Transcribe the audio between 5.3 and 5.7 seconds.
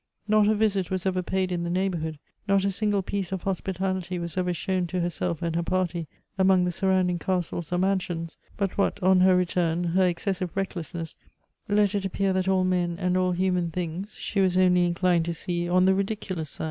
and her